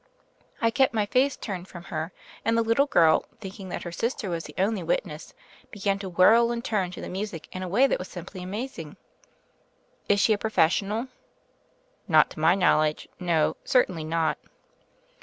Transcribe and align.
I 0.61 0.71
kept 0.71 0.95
my 0.95 1.05
face 1.05 1.37
turned 1.37 1.67
from 1.67 1.83
her, 1.83 2.11
and 2.43 2.57
the 2.57 2.63
little 2.63 2.87
girl, 2.87 3.25
thinking 3.39 3.69
that 3.69 3.83
her 3.83 3.91
sister 3.91 4.31
was 4.31 4.45
the 4.45 4.55
only 4.57 4.81
witness, 4.81 5.35
began 5.69 5.99
to 5.99 6.09
whirl 6.09 6.51
and 6.51 6.65
turn 6.65 6.89
to 6.93 7.01
the 7.01 7.07
music 7.07 7.47
in 7.51 7.61
a 7.61 7.67
way 7.67 7.85
that 7.85 7.99
was 7.99 8.07
simply 8.07 8.41
amazing. 8.41 8.97
Is 10.09 10.19
she 10.19 10.33
a 10.33 10.39
professional?" 10.39 11.09
"Not 12.07 12.31
to 12.31 12.39
my 12.39 12.55
knowledge. 12.55 13.09
No; 13.19 13.57
certainly 13.63 14.03
not." 14.03 14.39